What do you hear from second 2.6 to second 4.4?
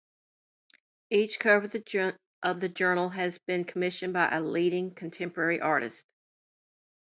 journal has been commissioned by